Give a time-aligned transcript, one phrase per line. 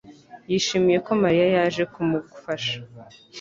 [0.51, 2.75] yishimiye ko Mariya yaje kumugufasha.